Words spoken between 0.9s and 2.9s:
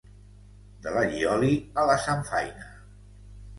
l'allioli a la samfaina